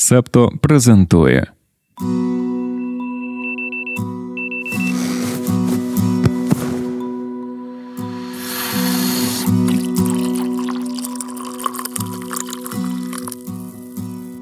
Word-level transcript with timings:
Септо 0.00 0.50
презентує. 0.60 1.46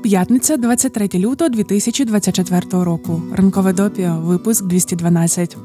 П'ятниця 0.03 0.57
23 0.57 1.09
лютого 1.15 1.49
2024 1.49 2.85
року. 2.85 3.23
Ранкове 3.33 3.73
допіо. 3.73 4.21
Випуск 4.21 4.67
212. 4.67 5.57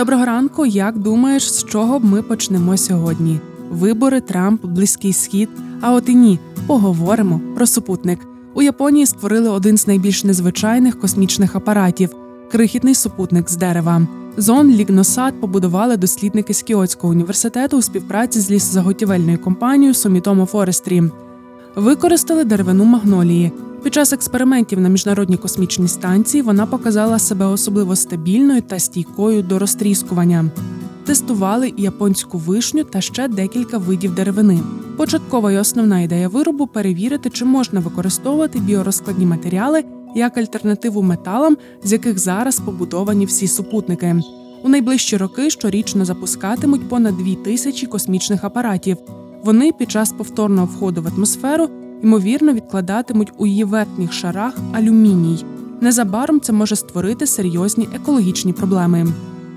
Доброго 0.00 0.24
ранку. 0.24 0.66
Як 0.66 0.98
думаєш, 0.98 1.52
з 1.52 1.64
чого 1.64 1.98
б 1.98 2.04
ми 2.04 2.22
почнемо 2.22 2.76
сьогодні? 2.76 3.40
Вибори, 3.70 4.20
Трамп, 4.20 4.66
Близький 4.66 5.12
Схід. 5.12 5.48
А 5.80 5.92
от 5.92 6.08
і 6.08 6.14
ні, 6.14 6.38
поговоримо 6.66 7.40
про 7.54 7.66
супутник. 7.66 8.18
У 8.54 8.62
Японії 8.62 9.06
створили 9.06 9.48
один 9.50 9.78
з 9.78 9.86
найбільш 9.86 10.24
незвичайних 10.24 11.00
космічних 11.00 11.56
апаратів 11.56 12.10
крихітний 12.52 12.94
супутник 12.94 13.50
з 13.50 13.56
дерева. 13.56 14.06
Зон 14.36 14.70
Лігносад 14.70 15.40
побудували 15.40 15.96
дослідники 15.96 16.54
з 16.54 16.62
Кіотського 16.62 17.10
університету 17.10 17.78
у 17.78 17.82
співпраці 17.82 18.40
з 18.40 18.50
лісозаготівельною 18.50 19.38
компанією 19.38 19.94
Сумітомо 19.94 20.46
Форестрі. 20.46 21.02
Використали 21.76 22.44
деревину 22.44 22.84
магнолії. 22.84 23.52
Під 23.82 23.94
час 23.94 24.12
експериментів 24.12 24.80
на 24.80 24.88
міжнародній 24.88 25.36
космічній 25.36 25.88
станції 25.88 26.42
вона 26.42 26.66
показала 26.66 27.18
себе 27.18 27.46
особливо 27.46 27.96
стабільною 27.96 28.62
та 28.62 28.78
стійкою 28.78 29.42
до 29.42 29.58
розтріскування. 29.58 30.44
Тестували 31.04 31.72
японську 31.76 32.38
вишню 32.38 32.84
та 32.84 33.00
ще 33.00 33.28
декілька 33.28 33.78
видів 33.78 34.14
деревини. 34.14 34.60
Початкова 34.96 35.52
і 35.52 35.56
основна 35.56 36.00
ідея 36.00 36.28
виробу 36.28 36.66
перевірити, 36.66 37.30
чи 37.30 37.44
можна 37.44 37.80
використовувати 37.80 38.58
біорозкладні 38.58 39.26
матеріали 39.26 39.84
як 40.14 40.38
альтернативу 40.38 41.02
металам, 41.02 41.56
з 41.84 41.92
яких 41.92 42.18
зараз 42.18 42.60
побудовані 42.60 43.26
всі 43.26 43.48
супутники. 43.48 44.22
У 44.62 44.68
найближчі 44.68 45.16
роки 45.16 45.50
щорічно 45.50 46.04
запускатимуть 46.04 46.88
понад 46.88 47.16
дві 47.16 47.34
тисячі 47.34 47.86
космічних 47.86 48.44
апаратів. 48.44 48.96
Вони 49.44 49.72
під 49.72 49.90
час 49.90 50.12
повторного 50.12 50.66
входу 50.66 51.02
в 51.02 51.06
атмосферу 51.06 51.68
ймовірно 52.02 52.52
відкладатимуть 52.52 53.32
у 53.38 53.46
її 53.46 53.64
верхніх 53.64 54.12
шарах 54.12 54.54
алюміній. 54.72 55.44
Незабаром 55.80 56.40
це 56.40 56.52
може 56.52 56.76
створити 56.76 57.26
серйозні 57.26 57.88
екологічні 57.94 58.52
проблеми. 58.52 59.06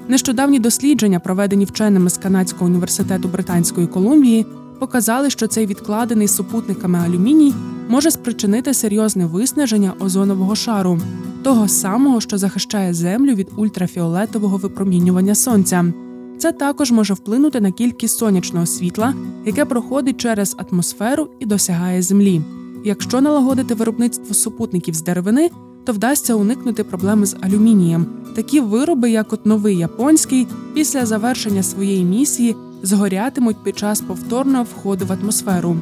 Нещодавні 0.07 0.59
дослідження, 0.59 1.19
проведені 1.19 1.65
вченими 1.65 2.09
з 2.09 2.17
Канадського 2.17 2.65
університету 2.65 3.27
Британської 3.27 3.87
Колумбії, 3.87 4.45
показали, 4.79 5.29
що 5.29 5.47
цей 5.47 5.65
відкладений 5.65 6.27
супутниками 6.27 6.99
алюміній 6.99 7.53
може 7.89 8.11
спричинити 8.11 8.73
серйозне 8.73 9.25
виснаження 9.25 9.93
озонового 9.99 10.55
шару, 10.55 10.99
того 11.43 11.67
самого, 11.67 12.21
що 12.21 12.37
захищає 12.37 12.93
землю 12.93 13.33
від 13.33 13.49
ультрафіолетового 13.57 14.57
випромінювання 14.57 15.35
сонця. 15.35 15.85
Це 16.43 16.51
також 16.51 16.91
може 16.91 17.13
вплинути 17.13 17.61
на 17.61 17.71
кількість 17.71 18.17
сонячного 18.17 18.65
світла, 18.65 19.13
яке 19.45 19.65
проходить 19.65 20.17
через 20.17 20.55
атмосферу 20.57 21.27
і 21.39 21.45
досягає 21.45 22.01
землі. 22.01 22.41
Якщо 22.85 23.21
налагодити 23.21 23.73
виробництво 23.73 24.33
супутників 24.33 24.93
з 24.93 25.01
деревини, 25.01 25.49
то 25.85 25.93
вдасться 25.93 26.35
уникнути 26.35 26.83
проблеми 26.83 27.25
з 27.25 27.35
алюмінієм. 27.41 28.05
Такі 28.35 28.59
вироби, 28.59 29.11
як 29.11 29.33
от 29.33 29.45
новий 29.45 29.77
японський, 29.77 30.47
після 30.73 31.05
завершення 31.05 31.63
своєї 31.63 32.05
місії 32.05 32.55
згорятимуть 32.81 33.63
під 33.63 33.77
час 33.77 34.01
повторного 34.01 34.63
входу 34.63 35.05
в 35.05 35.11
атмосферу. 35.11 35.77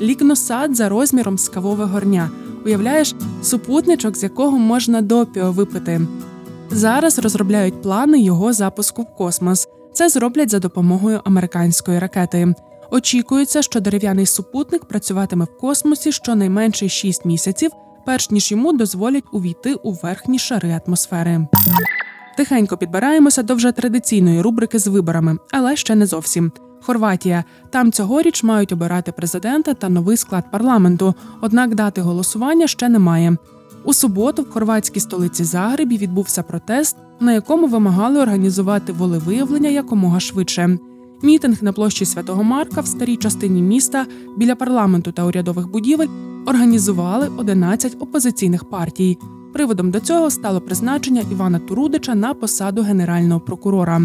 Лікносад 0.00 0.76
за 0.76 0.88
розміром 0.88 1.38
з 1.38 1.48
кавове 1.48 1.84
горня. 1.84 2.30
Уявляєш, 2.66 3.14
супутничок, 3.42 4.16
з 4.16 4.22
якого 4.22 4.58
можна 4.58 5.02
допіо 5.02 5.52
випити. 5.52 6.00
Зараз 6.70 7.18
розробляють 7.18 7.82
плани 7.82 8.20
його 8.20 8.52
запуску 8.52 9.02
в 9.02 9.16
космос. 9.16 9.68
Це 9.94 10.08
зроблять 10.08 10.50
за 10.50 10.58
допомогою 10.58 11.20
американської 11.24 11.98
ракети. 11.98 12.54
Очікується, 12.90 13.62
що 13.62 13.80
дерев'яний 13.80 14.26
супутник 14.26 14.84
працюватиме 14.84 15.44
в 15.44 15.58
космосі 15.58 16.12
щонайменше 16.12 16.88
6 16.88 17.24
місяців, 17.24 17.70
перш 18.06 18.30
ніж 18.30 18.52
йому 18.52 18.72
дозволять 18.72 19.24
увійти 19.32 19.74
у 19.74 19.92
верхні 19.92 20.38
шари 20.38 20.80
атмосфери. 20.86 21.46
Тихенько 22.36 22.76
підбираємося 22.76 23.42
до 23.42 23.54
вже 23.54 23.72
традиційної 23.72 24.40
рубрики 24.40 24.78
з 24.78 24.86
виборами, 24.86 25.38
але 25.50 25.76
ще 25.76 25.94
не 25.94 26.06
зовсім. 26.06 26.52
Хорватія 26.82 27.44
там 27.70 27.92
цьогоріч 27.92 28.42
мають 28.42 28.72
обирати 28.72 29.12
президента 29.12 29.74
та 29.74 29.88
новий 29.88 30.16
склад 30.16 30.50
парламенту. 30.50 31.14
Однак 31.40 31.74
дати 31.74 32.00
голосування 32.00 32.66
ще 32.66 32.88
немає. 32.88 33.36
У 33.84 33.94
суботу 33.94 34.42
в 34.42 34.50
хорватській 34.50 35.00
столиці 35.00 35.44
Загребі 35.44 35.96
відбувся 35.96 36.42
протест, 36.42 36.96
на 37.20 37.32
якому 37.32 37.66
вимагали 37.66 38.20
організувати 38.20 38.92
волевиявлення 38.92 39.68
якомога 39.68 40.20
швидше. 40.20 40.78
Мітинг 41.22 41.62
на 41.62 41.72
площі 41.72 42.04
Святого 42.04 42.42
Марка 42.44 42.80
в 42.80 42.86
старій 42.86 43.16
частині 43.16 43.62
міста 43.62 44.06
біля 44.36 44.54
парламенту 44.54 45.12
та 45.12 45.24
урядових 45.24 45.70
будівель 45.70 46.08
організували 46.46 47.30
11 47.36 47.96
опозиційних 48.00 48.64
партій. 48.64 49.18
Приводом 49.52 49.90
до 49.90 50.00
цього 50.00 50.30
стало 50.30 50.60
призначення 50.60 51.22
Івана 51.32 51.58
Турудича 51.58 52.14
на 52.14 52.34
посаду 52.34 52.82
генерального 52.82 53.40
прокурора. 53.40 54.02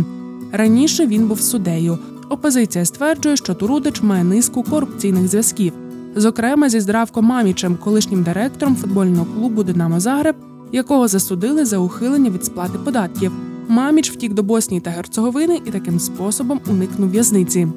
Раніше 0.52 1.08
він 1.08 1.28
був 1.28 1.42
суддею. 1.42 1.98
Опозиція 2.30 2.86
стверджує, 2.86 3.38
що 3.38 3.53
Турудич 3.53 4.02
має 4.02 4.24
низку 4.24 4.64
корупційних 4.64 5.28
зв'язків, 5.28 5.74
зокрема 6.16 6.69
зі 6.69 6.80
Здравко 6.80 7.22
Мамічем, 7.22 7.78
колишнім 7.84 8.24
директором 8.24 8.75
футбольного 8.75 9.25
клубу 9.25 9.64
Динамо 9.64 10.00
Загреб, 10.00 10.36
якого 10.72 11.07
засудили 11.07 11.66
за 11.66 11.78
ухилення 11.78 12.30
від 12.30 12.46
сплати 12.46 12.78
податків. 12.85 13.31
Маміч 13.68 14.12
втік 14.12 14.34
до 14.34 14.44
Боснії 14.44 14.81
та 14.81 14.90
Герцеговини 14.90 15.62
і 15.66 15.72
таким 15.72 16.00
способом 16.00 16.59
уникнув 16.68 17.09
в'язниці. 17.09 17.68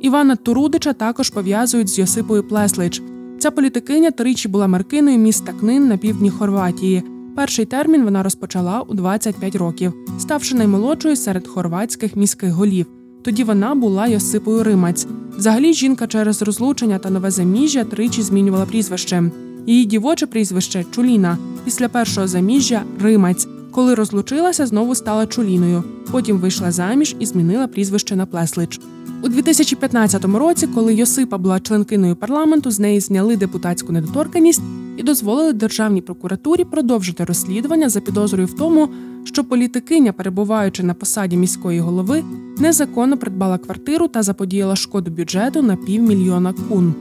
Івана 0.00 0.36
Турудича 0.36 0.92
також 0.92 1.30
пов'язують 1.30 1.88
з 1.88 1.98
Йосипою 1.98 2.42
Плеслич. 2.42 3.02
Ця 3.38 3.50
політикиня 3.50 4.10
тричі 4.10 4.48
була 4.48 4.66
маркиною 4.66 5.18
міста 5.18 5.52
Книн 5.52 5.88
на 5.88 5.96
півдні 5.96 6.30
Хорватії. 6.30 7.02
Перший 7.36 7.64
термін 7.64 8.04
вона 8.04 8.22
розпочала 8.22 8.80
у 8.80 8.94
25 8.94 9.56
років, 9.56 9.92
ставши 10.18 10.54
наймолодшою 10.54 11.16
серед 11.16 11.46
хорватських 11.46 12.16
міських 12.16 12.52
голів. 12.52 12.86
Тоді 13.22 13.44
вона 13.44 13.74
була 13.74 14.06
Йосипою 14.06 14.62
Римаць. 14.62 15.06
Взагалі, 15.36 15.72
жінка 15.72 16.06
через 16.06 16.42
розлучення 16.42 16.98
та 16.98 17.10
нове 17.10 17.30
заміжжя 17.30 17.84
тричі 17.84 18.22
змінювала 18.22 18.66
прізвище. 18.66 19.30
Її 19.70 19.84
дівоче 19.84 20.26
прізвище 20.26 20.84
Чуліна. 20.90 21.38
Після 21.64 21.88
першого 21.88 22.28
заміжжя 22.28 22.82
Римаць. 23.00 23.48
Коли 23.70 23.94
розлучилася, 23.94 24.66
знову 24.66 24.94
стала 24.94 25.26
Чуліною. 25.26 25.84
Потім 26.10 26.38
вийшла 26.38 26.70
заміж 26.70 27.16
і 27.18 27.26
змінила 27.26 27.66
прізвище 27.66 28.16
на 28.16 28.26
Плеслич. 28.26 28.80
У 29.22 29.28
2015 29.28 30.24
році, 30.24 30.66
коли 30.66 30.94
Йосипа 30.94 31.38
була 31.38 31.60
членкиною 31.60 32.16
парламенту, 32.16 32.70
з 32.70 32.80
неї 32.80 33.00
зняли 33.00 33.36
депутатську 33.36 33.92
недоторканність 33.92 34.62
і 34.96 35.02
дозволили 35.02 35.52
державній 35.52 36.02
прокуратурі 36.02 36.64
продовжити 36.64 37.24
розслідування 37.24 37.88
за 37.88 38.00
підозрою 38.00 38.46
в 38.46 38.56
тому, 38.56 38.88
що 39.24 39.44
політикиня, 39.44 40.12
перебуваючи 40.12 40.82
на 40.82 40.94
посаді 40.94 41.36
міської 41.36 41.80
голови, 41.80 42.24
незаконно 42.58 43.16
придбала 43.16 43.58
квартиру 43.58 44.08
та 44.08 44.22
заподіяла 44.22 44.76
шкоду 44.76 45.10
бюджету 45.10 45.62
на 45.62 45.76
півмільйона 45.76 46.54
кун. 46.68 46.94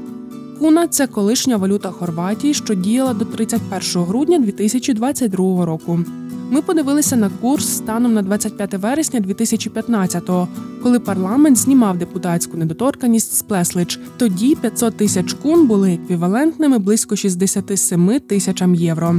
Куна 0.59 0.88
це 0.88 1.08
колишня 1.08 1.58
валюта 1.58 1.92
Хорватії, 1.92 2.53
що 2.53 2.74
діяла 2.74 3.14
до 3.14 3.25
31 3.25 4.03
грудня 4.03 4.40
2022 4.40 5.66
року. 5.66 6.00
Ми 6.52 6.62
подивилися 6.62 7.16
на 7.16 7.30
курс 7.30 7.68
станом 7.68 8.14
на 8.14 8.22
25 8.22 8.74
вересня 8.74 9.20
2015-го, 9.20 10.47
коли 10.84 11.00
парламент 11.00 11.58
знімав 11.58 11.97
депутатську 11.97 12.58
недоторканість 12.58 13.34
з 13.34 13.41
Плеслич. 13.41 14.00
Тоді 14.17 14.56
500 14.56 14.97
тисяч 14.97 15.34
кун 15.34 15.67
були 15.67 15.94
еквівалентними 15.94 16.79
близько 16.79 17.16
67 17.16 18.20
тисячам 18.20 18.76
євро. 18.76 19.16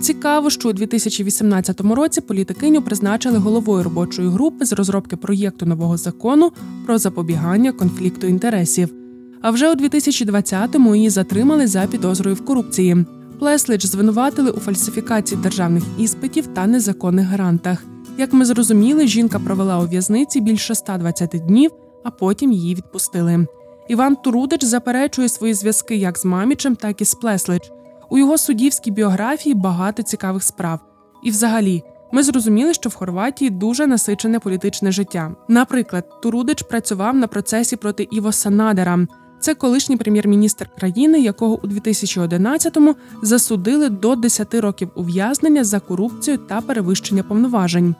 Цікаво, 0.00 0.50
що 0.50 0.68
у 0.68 0.72
2018 0.72 1.80
році 1.80 2.20
політикиню 2.20 2.82
призначили 2.82 3.38
головою 3.38 3.82
робочої 3.82 4.28
групи 4.28 4.64
з 4.64 4.72
розробки 4.72 5.16
проєкту 5.16 5.66
нового 5.66 5.96
закону 5.96 6.52
про 6.86 6.98
запобігання 6.98 7.72
конфлікту 7.72 8.26
інтересів. 8.26 9.03
А 9.44 9.50
вже 9.50 9.70
у 9.70 9.74
2020-му 9.74 10.96
її 10.96 11.10
затримали 11.10 11.66
за 11.66 11.86
підозрою 11.86 12.36
в 12.36 12.44
корупції. 12.44 13.06
Плеслич 13.38 13.86
звинуватили 13.86 14.50
у 14.50 14.60
фальсифікації 14.60 15.40
державних 15.40 15.84
іспитів 15.98 16.46
та 16.46 16.66
незаконних 16.66 17.26
грантах. 17.26 17.84
Як 18.18 18.32
ми 18.32 18.44
зрозуміли, 18.44 19.06
жінка 19.06 19.38
провела 19.38 19.78
у 19.78 19.86
в'язниці 19.86 20.40
більше 20.40 20.74
120 20.74 21.30
днів, 21.30 21.70
а 22.04 22.10
потім 22.10 22.52
її 22.52 22.74
відпустили. 22.74 23.46
Іван 23.88 24.16
Турудич 24.16 24.64
заперечує 24.64 25.28
свої 25.28 25.54
зв'язки 25.54 25.96
як 25.96 26.18
з 26.18 26.24
Мамічем, 26.24 26.76
так 26.76 27.00
і 27.00 27.04
з 27.04 27.14
Плеслич. 27.14 27.72
У 28.10 28.18
його 28.18 28.38
суддівській 28.38 28.90
біографії 28.90 29.54
багато 29.54 30.02
цікавих 30.02 30.42
справ. 30.42 30.80
І, 31.22 31.30
взагалі, 31.30 31.82
ми 32.12 32.22
зрозуміли, 32.22 32.74
що 32.74 32.88
в 32.88 32.94
Хорватії 32.94 33.50
дуже 33.50 33.86
насичене 33.86 34.38
політичне 34.38 34.92
життя. 34.92 35.34
Наприклад, 35.48 36.20
Турудич 36.22 36.62
працював 36.62 37.16
на 37.16 37.26
процесі 37.26 37.76
проти 37.76 38.08
Іво 38.10 38.32
Санадера. 38.32 39.06
Це 39.44 39.54
колишній 39.54 39.96
прем'єр-міністр 39.96 40.68
країни, 40.78 41.20
якого 41.20 41.60
у 41.64 41.66
2011-му 41.66 42.94
засудили 43.22 43.88
до 43.88 44.16
10 44.16 44.54
років 44.54 44.88
ув'язнення 44.94 45.64
за 45.64 45.80
корупцію 45.80 46.38
та 46.38 46.60
перевищення 46.60 47.22
повноважень. 47.22 47.94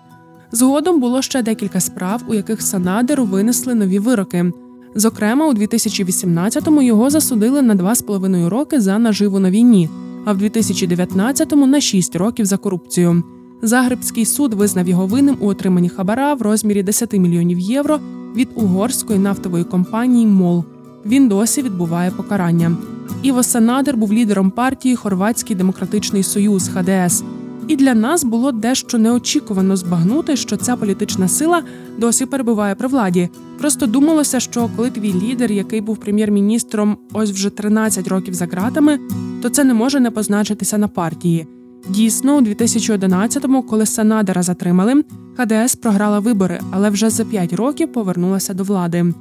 Згодом 0.52 1.00
було 1.00 1.22
ще 1.22 1.42
декілька 1.42 1.80
справ, 1.80 2.22
у 2.28 2.34
яких 2.34 2.62
Санадеру 2.62 3.24
винесли 3.24 3.74
нові 3.74 3.98
вироки. 3.98 4.52
Зокрема, 4.94 5.48
у 5.48 5.52
2018-му 5.54 6.82
його 6.82 7.10
засудили 7.10 7.62
на 7.62 7.74
2,5 7.74 8.48
роки 8.48 8.80
за 8.80 8.98
наживу 8.98 9.38
на 9.38 9.50
війні, 9.50 9.90
а 10.24 10.32
в 10.32 10.42
2019-му 10.42 11.66
на 11.66 11.80
6 11.80 12.16
років 12.16 12.46
за 12.46 12.56
корупцію. 12.56 13.22
Загребський 13.62 14.24
суд 14.24 14.54
визнав 14.54 14.88
його 14.88 15.06
винним 15.06 15.36
у 15.40 15.46
отриманні 15.46 15.88
хабара 15.88 16.34
в 16.34 16.42
розмірі 16.42 16.82
10 16.82 17.12
мільйонів 17.12 17.58
євро 17.58 18.00
від 18.36 18.48
угорської 18.54 19.18
нафтової 19.18 19.64
компанії 19.64 20.26
МОЛ. 20.26 20.64
Він 21.06 21.28
досі 21.28 21.62
відбуває 21.62 22.10
покарання. 22.10 22.76
Іво 23.22 23.42
Санадер 23.42 23.96
був 23.96 24.12
лідером 24.12 24.50
партії 24.50 24.96
Хорватський 24.96 25.56
демократичний 25.56 26.22
союз 26.22 26.68
ХДС. 26.68 27.24
І 27.68 27.76
для 27.76 27.94
нас 27.94 28.24
було 28.24 28.52
дещо 28.52 28.98
неочікувано 28.98 29.76
збагнути, 29.76 30.36
що 30.36 30.56
ця 30.56 30.76
політична 30.76 31.28
сила 31.28 31.62
досі 31.98 32.26
перебуває 32.26 32.74
при 32.74 32.88
владі. 32.88 33.28
Просто 33.58 33.86
думалося, 33.86 34.40
що 34.40 34.70
коли 34.76 34.90
твій 34.90 35.12
лідер, 35.12 35.52
який 35.52 35.80
був 35.80 35.96
прем'єр-міністром, 35.96 36.96
ось 37.12 37.30
вже 37.30 37.50
13 37.50 38.08
років 38.08 38.34
за 38.34 38.46
ґратами, 38.46 38.98
то 39.42 39.48
це 39.48 39.64
не 39.64 39.74
може 39.74 40.00
не 40.00 40.10
позначитися 40.10 40.78
на 40.78 40.88
партії. 40.88 41.46
Дійсно, 41.88 42.36
у 42.36 42.40
2011-му, 42.40 43.62
коли 43.62 43.86
Санадера 43.86 44.42
затримали, 44.42 45.04
ХДС 45.36 45.74
програла 45.74 46.18
вибори, 46.18 46.60
але 46.70 46.90
вже 46.90 47.10
за 47.10 47.24
5 47.24 47.52
років 47.52 47.92
повернулася 47.92 48.54
до 48.54 48.64
влади. 48.64 49.14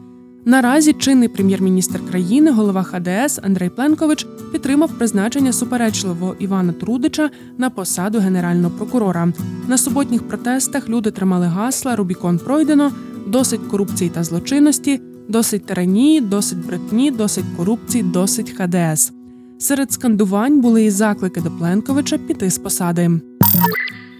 Наразі 0.45 0.93
чинний 0.93 1.27
прем'єр-міністр 1.27 1.99
країни, 2.09 2.51
голова 2.51 2.83
ХДС 2.83 3.39
Андрей 3.43 3.69
Пленкович 3.69 4.27
підтримав 4.51 4.89
призначення 4.97 5.53
суперечливого 5.53 6.35
Івана 6.39 6.73
Трудича 6.73 7.29
на 7.57 7.69
посаду 7.69 8.19
генерального 8.19 8.77
прокурора. 8.77 9.33
На 9.67 9.77
суботніх 9.77 10.27
протестах 10.27 10.89
люди 10.89 11.11
тримали 11.11 11.45
гасла 11.45 11.95
Рубікон 11.95 12.39
пройдено, 12.39 12.91
досить 13.27 13.67
корупції 13.71 14.09
та 14.09 14.23
злочинності, 14.23 15.01
досить 15.29 15.65
тиранії, 15.65 16.21
досить 16.21 16.65
брехні, 16.65 17.11
досить 17.11 17.45
корупції, 17.57 18.03
досить 18.03 18.49
ХДС. 18.57 19.11
Серед 19.59 19.91
скандувань 19.91 20.61
були 20.61 20.83
і 20.83 20.89
заклики 20.89 21.41
до 21.41 21.51
Пленковича 21.51 22.17
піти 22.17 22.49
з 22.49 22.57
посади. 22.57 23.11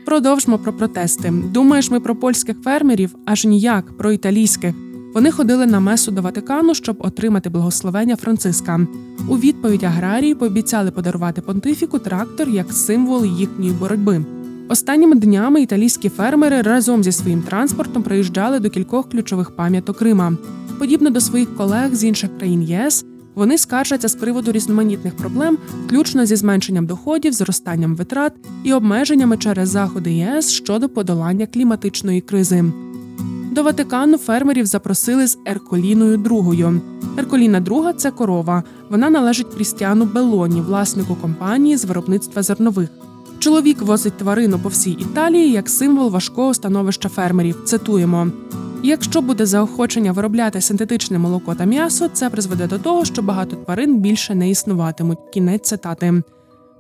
Продовжмо 0.06 0.58
про 0.58 0.74
протести. 0.74 1.34
Думаєш, 1.54 1.92
ми 1.92 2.00
про 2.00 2.16
польських 2.16 2.58
фермерів? 2.64 3.16
Аж 3.26 3.46
ніяк 3.46 3.98
про 3.98 4.12
італійських. 4.12 4.76
Вони 5.14 5.32
ходили 5.32 5.66
на 5.66 5.80
месу 5.80 6.12
до 6.12 6.22
Ватикану, 6.22 6.74
щоб 6.74 6.96
отримати 7.00 7.50
благословення 7.50 8.16
Франциска. 8.16 8.88
У 9.28 9.38
відповідь 9.38 9.84
аграрії 9.84 10.36
пообіцяли 10.36 10.92
подарувати 10.92 11.42
понтифіку 11.42 12.00
трактор 12.00 12.50
як 12.50 12.74
символ 12.74 13.26
їхньої 13.26 13.72
боротьби. 13.72 14.26
Останніми 14.70 15.16
днями 15.16 15.62
італійські 15.62 16.10
фермери 16.10 16.62
разом 16.62 17.04
зі 17.04 17.12
своїм 17.12 17.42
транспортом 17.42 18.04
приїжджали 18.04 18.60
до 18.60 18.70
кількох 18.70 19.10
ключових 19.10 19.56
пам'яток 19.56 20.02
Рима. 20.02 20.38
Подібно 20.80 21.10
до 21.10 21.22
своїх 21.22 21.56
колег 21.56 21.96
з 21.96 22.04
інших 22.04 22.38
країн 22.38 22.64
ЄС, 22.64 23.06
вони 23.36 23.58
скаржаться 23.58 24.08
з 24.08 24.16
приводу 24.16 24.52
різноманітних 24.52 25.16
проблем, 25.16 25.58
включно 25.86 26.26
зі 26.26 26.36
зменшенням 26.36 26.86
доходів, 26.86 27.34
зростанням 27.34 27.96
витрат 27.96 28.34
і 28.64 28.74
обмеженнями 28.74 29.38
через 29.38 29.70
заходи 29.70 30.14
ЄС 30.14 30.52
щодо 30.52 30.90
подолання 30.90 31.46
кліматичної 31.46 32.22
кризи. 32.22 32.64
До 33.54 33.64
Ватикану 33.64 34.18
фермерів 34.18 34.66
запросили 34.66 35.28
з 35.28 35.38
Ерколіною 35.46 36.18
другою. 36.18 36.82
Ерколіна 37.18 37.60
друга 37.60 37.94
це 37.94 38.12
корова. 38.12 38.64
Вона 38.90 39.10
належить 39.10 39.54
Крістіану 39.56 40.06
Белоні, 40.06 40.62
власнику 40.62 41.16
компанії 41.16 41.78
з 41.78 41.86
виробництва 41.86 42.44
зернових. 42.44 42.90
Чоловік 43.40 43.82
возить 43.82 44.18
тварину 44.18 44.60
по 44.60 44.70
всій 44.70 44.92
Італії 44.92 45.52
як 45.52 45.70
символ 45.70 46.10
важкого 46.10 46.54
становища 46.54 47.10
фермерів. 47.10 47.64
Цитуємо. 47.66 48.28
Якщо 48.84 49.22
буде 49.22 49.46
заохочення 49.46 50.12
виробляти 50.12 50.62
синтетичне 50.62 51.20
молоко 51.20 51.56
та 51.56 51.66
м'ясо, 51.66 52.10
це 52.14 52.30
призведе 52.30 52.68
до 52.68 52.78
того, 52.78 53.06
що 53.06 53.22
багато 53.22 53.56
тварин 53.56 53.98
більше 54.00 54.36
не 54.36 54.50
існуватимуть. 54.50 55.20
Кінець 55.34 55.70
цитати. 55.70 56.24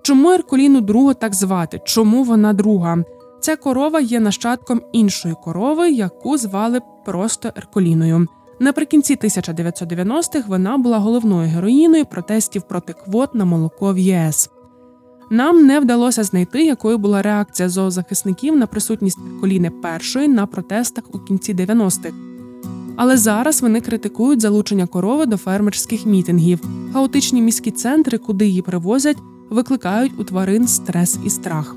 Чому 0.01 0.31
Ерколіну 0.31 0.81
другу 0.81 1.13
так 1.13 1.33
звати? 1.33 1.81
Чому 1.85 2.23
вона 2.23 2.53
друга? 2.53 3.03
Ця 3.43 3.55
корова 3.55 3.99
є 3.99 4.19
нащадком 4.19 4.81
іншої 4.91 5.35
корови, 5.43 5.91
яку 5.91 6.37
звали 6.37 6.79
просто 7.05 7.51
Ерколіною. 7.55 8.27
Наприкінці 8.59 9.15
1990-х 9.15 10.47
вона 10.47 10.77
була 10.77 10.97
головною 10.97 11.49
героїною 11.49 12.05
протестів 12.05 12.61
проти 12.61 12.93
квот 12.93 13.35
на 13.35 13.45
молоко 13.45 13.93
в 13.93 13.97
ЄС. 13.97 14.49
Нам 15.31 15.65
не 15.65 15.79
вдалося 15.79 16.23
знайти, 16.23 16.65
якою 16.65 16.97
була 16.97 17.21
реакція 17.21 17.69
зоозахисників 17.69 18.55
на 18.55 18.67
присутність 18.67 19.19
коліни 19.41 19.69
першої 19.69 20.27
на 20.27 20.45
протестах 20.45 21.03
у 21.13 21.19
кінці 21.19 21.53
90-х. 21.53 22.13
Але 22.95 23.17
зараз 23.17 23.61
вони 23.61 23.81
критикують 23.81 24.41
залучення 24.41 24.87
корови 24.87 25.25
до 25.25 25.37
фермерських 25.37 26.05
мітингів. 26.05 26.59
Хаотичні 26.93 27.41
міські 27.41 27.71
центри, 27.71 28.17
куди 28.17 28.45
її 28.45 28.61
привозять, 28.61 29.17
викликають 29.49 30.19
у 30.19 30.23
тварин 30.23 30.67
стрес 30.67 31.19
і 31.25 31.29
страх. 31.29 31.75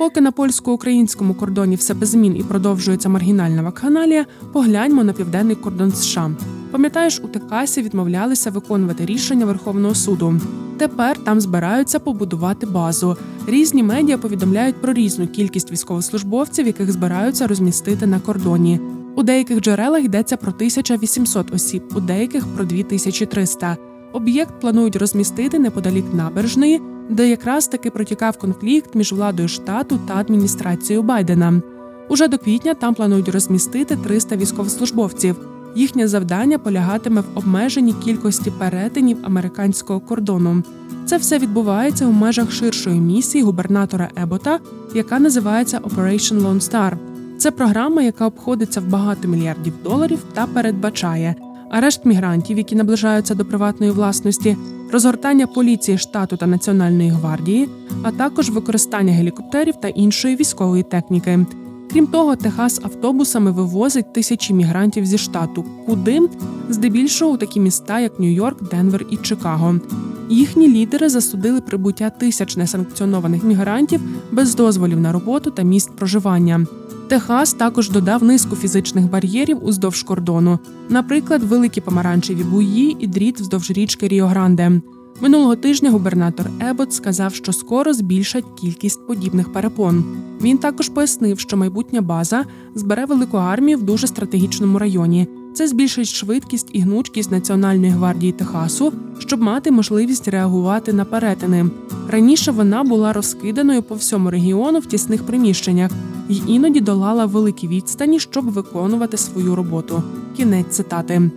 Поки 0.00 0.20
на 0.20 0.32
польсько-українському 0.32 1.34
кордоні 1.34 1.76
все 1.76 1.94
без 1.94 2.08
змін 2.08 2.36
і 2.36 2.42
продовжується 2.42 3.08
маргінальна 3.08 3.62
вакханалія, 3.62 4.26
погляньмо 4.52 5.04
на 5.04 5.12
південний 5.12 5.56
кордон 5.56 5.92
США. 5.92 6.30
Пам'ятаєш, 6.70 7.20
у 7.24 7.28
Техасі 7.28 7.82
відмовлялися 7.82 8.50
виконувати 8.50 9.06
рішення 9.06 9.46
Верховного 9.46 9.94
суду. 9.94 10.40
Тепер 10.78 11.18
там 11.18 11.40
збираються 11.40 11.98
побудувати 11.98 12.66
базу. 12.66 13.16
Різні 13.46 13.82
медіа 13.82 14.18
повідомляють 14.18 14.80
про 14.82 14.92
різну 14.92 15.26
кількість 15.26 15.72
військовослужбовців, 15.72 16.66
яких 16.66 16.92
збираються 16.92 17.46
розмістити 17.46 18.06
на 18.06 18.20
кордоні. 18.20 18.80
У 19.16 19.22
деяких 19.22 19.60
джерелах 19.60 20.04
йдеться 20.04 20.36
про 20.36 20.52
1800 20.52 21.54
осіб, 21.54 21.82
у 21.96 22.00
деяких 22.00 22.46
про 22.46 22.64
2300. 22.64 23.76
Об'єкт 24.12 24.60
планують 24.60 24.96
розмістити 24.96 25.58
неподалік 25.58 26.14
набережної, 26.14 26.80
де 27.10 27.28
якраз 27.28 27.68
таки 27.68 27.90
протікав 27.90 28.38
конфлікт 28.38 28.94
між 28.94 29.12
владою 29.12 29.48
штату 29.48 29.98
та 30.08 30.16
адміністрацією 30.16 31.02
Байдена. 31.02 31.62
Уже 32.08 32.28
до 32.28 32.38
квітня 32.38 32.74
там 32.74 32.94
планують 32.94 33.28
розмістити 33.28 33.96
300 33.96 34.36
військовослужбовців. 34.36 35.36
Їхнє 35.74 36.08
завдання 36.08 36.58
полягатиме 36.58 37.20
в 37.20 37.24
обмеженні 37.34 37.92
кількості 37.92 38.50
перетинів 38.50 39.18
американського 39.22 40.00
кордону. 40.00 40.62
Це 41.06 41.16
все 41.16 41.38
відбувається 41.38 42.06
у 42.06 42.12
межах 42.12 42.52
ширшої 42.52 43.00
місії 43.00 43.44
губернатора 43.44 44.08
Ебота, 44.16 44.58
яка 44.94 45.18
називається 45.18 45.78
Operation 45.78 46.40
Lone 46.40 46.60
Star. 46.60 46.96
Це 47.38 47.50
програма, 47.50 48.02
яка 48.02 48.26
обходиться 48.26 48.80
в 48.80 48.84
багато 48.84 49.28
мільярдів 49.28 49.72
доларів 49.84 50.18
та 50.34 50.46
передбачає 50.46 51.34
арешт 51.70 52.04
мігрантів, 52.04 52.58
які 52.58 52.76
наближаються 52.76 53.34
до 53.34 53.44
приватної 53.44 53.92
власності, 53.92 54.56
розгортання 54.92 55.46
поліції 55.46 55.98
штату 55.98 56.36
та 56.36 56.46
національної 56.46 57.10
гвардії, 57.10 57.68
а 58.02 58.12
також 58.12 58.50
використання 58.50 59.12
гелікоптерів 59.12 59.74
та 59.76 59.88
іншої 59.88 60.36
військової 60.36 60.82
техніки. 60.82 61.46
Крім 61.92 62.06
того, 62.06 62.36
Техас 62.36 62.80
автобусами 62.82 63.50
вивозить 63.50 64.12
тисячі 64.12 64.54
мігрантів 64.54 65.06
зі 65.06 65.18
штату, 65.18 65.64
куди 65.86 66.20
здебільшого 66.68 67.32
у 67.32 67.36
такі 67.36 67.60
міста, 67.60 68.00
як 68.00 68.20
Нью-Йорк, 68.20 68.70
Денвер 68.70 69.06
і 69.10 69.16
Чикаго. 69.16 69.74
Їхні 70.28 70.68
лідери 70.68 71.08
засудили 71.08 71.60
прибуття 71.60 72.10
тисяч 72.10 72.56
несанкціонованих 72.56 73.44
мігрантів 73.44 74.00
без 74.32 74.54
дозволів 74.54 75.00
на 75.00 75.12
роботу 75.12 75.50
та 75.50 75.62
місць 75.62 75.90
проживання. 75.98 76.66
Техас 77.10 77.54
також 77.54 77.90
додав 77.90 78.24
низку 78.24 78.56
фізичних 78.56 79.10
бар'єрів 79.10 79.64
уздовж 79.64 80.02
кордону, 80.02 80.58
наприклад, 80.88 81.42
великі 81.42 81.80
помаранчеві 81.80 82.44
буї 82.44 82.96
і 83.00 83.06
дріт 83.06 83.40
вздовж 83.40 83.70
річки 83.70 84.08
Ріо-Гранде. 84.08 84.80
Минулого 85.20 85.56
тижня 85.56 85.90
губернатор 85.90 86.46
Ебот 86.60 86.92
сказав, 86.92 87.34
що 87.34 87.52
скоро 87.52 87.92
збільшать 87.92 88.44
кількість 88.60 89.06
подібних 89.06 89.52
перепон. 89.52 90.04
Він 90.42 90.58
також 90.58 90.88
пояснив, 90.88 91.40
що 91.40 91.56
майбутня 91.56 92.00
база 92.00 92.44
збере 92.74 93.04
велику 93.04 93.36
армію 93.36 93.78
в 93.78 93.82
дуже 93.82 94.06
стратегічному 94.06 94.78
районі. 94.78 95.28
Це 95.54 95.68
збільшить 95.68 96.08
швидкість 96.08 96.70
і 96.72 96.80
гнучкість 96.80 97.30
Національної 97.30 97.92
гвардії 97.92 98.32
Техасу, 98.32 98.92
щоб 99.18 99.40
мати 99.40 99.70
можливість 99.70 100.28
реагувати 100.28 100.92
на 100.92 101.04
перетини. 101.04 101.66
Раніше 102.08 102.50
вона 102.50 102.84
була 102.84 103.12
розкиданою 103.12 103.82
по 103.82 103.94
всьому 103.94 104.30
регіону 104.30 104.78
в 104.78 104.86
тісних 104.86 105.26
приміщеннях 105.26 105.90
і 106.30 106.42
іноді 106.46 106.80
долала 106.80 107.26
великі 107.26 107.68
відстані, 107.68 108.20
щоб 108.20 108.44
виконувати 108.44 109.16
свою 109.16 109.54
роботу. 109.54 110.02
Кінець 110.36 110.66
цитати. 110.66 111.30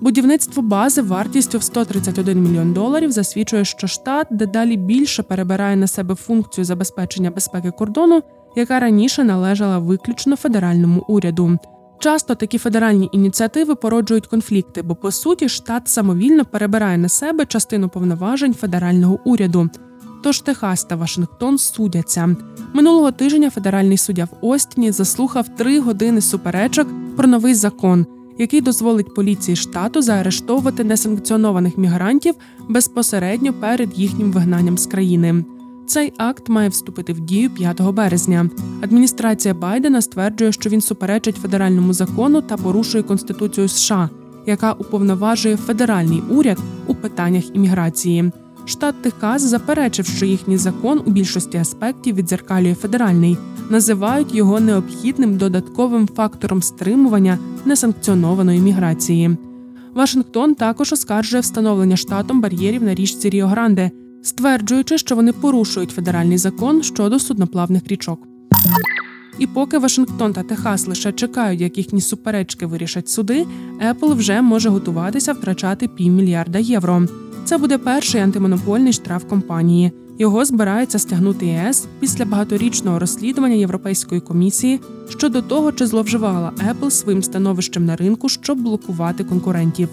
Будівництво 0.00 0.62
бази 0.62 1.02
вартістю 1.02 1.58
в 1.58 1.62
131 1.62 2.42
мільйон 2.42 2.72
доларів 2.72 3.12
засвідчує, 3.12 3.64
що 3.64 3.86
штат 3.86 4.26
дедалі 4.30 4.76
більше 4.76 5.22
перебирає 5.22 5.76
на 5.76 5.86
себе 5.86 6.14
функцію 6.14 6.64
забезпечення 6.64 7.30
безпеки 7.30 7.70
кордону 7.70 8.22
яка 8.56 8.80
раніше 8.80 9.24
належала 9.24 9.78
виключно 9.78 10.36
федеральному 10.36 11.04
уряду. 11.08 11.58
Часто 11.98 12.34
такі 12.34 12.58
федеральні 12.58 13.08
ініціативи 13.12 13.74
породжують 13.74 14.26
конфлікти, 14.26 14.82
бо 14.82 14.94
по 14.94 15.10
суті 15.10 15.48
штат 15.48 15.88
самовільно 15.88 16.44
перебирає 16.44 16.98
на 16.98 17.08
себе 17.08 17.46
частину 17.46 17.88
повноважень 17.88 18.54
федерального 18.54 19.20
уряду. 19.24 19.70
Тож 20.26 20.40
Техас 20.40 20.84
та 20.84 20.96
Вашингтон 20.96 21.58
судяться 21.58 22.36
минулого 22.74 23.12
тижня. 23.12 23.50
Федеральний 23.50 23.96
суддя 23.96 24.24
в 24.24 24.46
Остіні 24.46 24.92
заслухав 24.92 25.48
три 25.48 25.80
години 25.80 26.20
суперечок 26.20 26.88
про 27.16 27.26
новий 27.28 27.54
закон, 27.54 28.06
який 28.38 28.60
дозволить 28.60 29.14
поліції 29.14 29.56
штату 29.56 30.02
заарештовувати 30.02 30.84
несанкціонованих 30.84 31.78
мігрантів 31.78 32.34
безпосередньо 32.68 33.52
перед 33.52 33.98
їхнім 33.98 34.32
вигнанням 34.32 34.78
з 34.78 34.86
країни. 34.86 35.44
Цей 35.86 36.12
акт 36.16 36.48
має 36.48 36.68
вступити 36.68 37.12
в 37.12 37.20
дію 37.20 37.50
5 37.50 37.82
березня. 37.82 38.50
Адміністрація 38.82 39.54
Байдена 39.54 40.02
стверджує, 40.02 40.52
що 40.52 40.70
він 40.70 40.80
суперечить 40.80 41.36
федеральному 41.36 41.92
закону 41.92 42.42
та 42.42 42.56
порушує 42.56 43.02
Конституцію 43.02 43.68
США, 43.68 44.10
яка 44.46 44.72
уповноважує 44.72 45.56
федеральний 45.56 46.22
уряд 46.30 46.58
у 46.86 46.94
питаннях 46.94 47.44
імміграції. 47.54 48.32
Штат 48.66 49.02
Техас 49.02 49.42
заперечив, 49.42 50.06
що 50.06 50.26
їхній 50.26 50.56
закон 50.56 51.02
у 51.06 51.10
більшості 51.10 51.58
аспектів 51.58 52.14
відзеркалює 52.14 52.74
федеральний, 52.74 53.38
називають 53.70 54.34
його 54.34 54.60
необхідним 54.60 55.36
додатковим 55.36 56.08
фактором 56.16 56.62
стримування 56.62 57.38
несанкціонованої 57.64 58.60
міграції. 58.60 59.36
Вашингтон 59.94 60.54
також 60.54 60.92
оскаржує 60.92 61.40
встановлення 61.40 61.96
штатом 61.96 62.40
бар'єрів 62.40 62.82
на 62.82 62.94
річці 62.94 63.30
Ріо 63.30 63.46
Гранде, 63.46 63.90
стверджуючи, 64.22 64.98
що 64.98 65.16
вони 65.16 65.32
порушують 65.32 65.90
федеральний 65.90 66.38
закон 66.38 66.82
щодо 66.82 67.18
судноплавних 67.18 67.82
річок. 67.88 68.28
І 69.38 69.46
поки 69.46 69.78
Вашингтон 69.78 70.32
та 70.32 70.42
Техас 70.42 70.86
лише 70.86 71.12
чекають, 71.12 71.60
як 71.60 71.78
їхні 71.78 72.00
суперечки 72.00 72.66
вирішать 72.66 73.08
суди, 73.08 73.46
Apple 73.90 74.14
вже 74.14 74.42
може 74.42 74.68
готуватися 74.68 75.32
втрачати 75.32 75.88
півмільярда 75.88 76.58
євро. 76.58 77.06
Це 77.46 77.58
буде 77.58 77.78
перший 77.78 78.20
антимонопольний 78.20 78.92
штраф 78.92 79.24
компанії. 79.24 79.92
Його 80.18 80.44
збирається 80.44 80.98
стягнути 80.98 81.46
ЄС 81.46 81.86
після 82.00 82.24
багаторічного 82.24 82.98
розслідування 82.98 83.54
Європейської 83.54 84.20
комісії 84.20 84.80
щодо 85.08 85.42
того, 85.42 85.72
чи 85.72 85.86
зловживала 85.86 86.52
Apple 86.70 86.90
своїм 86.90 87.22
становищем 87.22 87.84
на 87.84 87.96
ринку, 87.96 88.28
щоб 88.28 88.58
блокувати 88.58 89.24
конкурентів. 89.24 89.88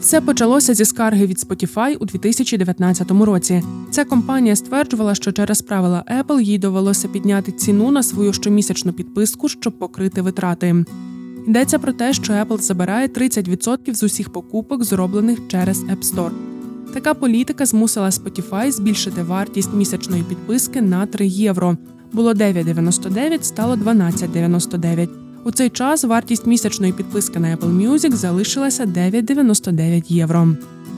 Все 0.00 0.20
почалося 0.20 0.74
зі 0.74 0.84
скарги 0.84 1.26
від 1.26 1.38
Spotify 1.38 1.96
у 2.00 2.04
2019 2.04 3.10
році. 3.10 3.62
Ця 3.90 4.04
компанія 4.04 4.56
стверджувала, 4.56 5.14
що 5.14 5.32
через 5.32 5.62
правила 5.62 6.04
Apple 6.20 6.40
їй 6.40 6.58
довелося 6.58 7.08
підняти 7.08 7.52
ціну 7.52 7.90
на 7.90 8.02
свою 8.02 8.32
щомісячну 8.32 8.92
підписку, 8.92 9.48
щоб 9.48 9.78
покрити 9.78 10.22
витрати. 10.22 10.84
Йдеться 11.46 11.78
про 11.78 11.92
те, 11.92 12.12
що 12.12 12.32
Apple 12.32 12.60
забирає 12.60 13.08
30% 13.08 13.94
з 13.94 14.02
усіх 14.02 14.32
покупок, 14.32 14.84
зроблених 14.84 15.38
через 15.48 15.84
App 15.84 16.14
Store. 16.14 16.30
Така 16.94 17.14
політика 17.14 17.66
змусила 17.66 18.08
Spotify 18.08 18.72
збільшити 18.72 19.22
вартість 19.22 19.74
місячної 19.74 20.22
підписки 20.22 20.82
на 20.82 21.06
3 21.06 21.26
євро. 21.26 21.76
Було 22.12 22.32
9,99, 22.32 23.42
стало 23.42 23.74
12,99. 23.74 25.08
У 25.44 25.50
цей 25.50 25.70
час 25.70 26.04
вартість 26.04 26.46
місячної 26.46 26.92
підписки 26.92 27.38
на 27.38 27.56
Apple 27.56 27.88
Music 27.88 28.12
залишилася 28.12 28.86
9,99 28.86 30.12
євро. 30.12 30.48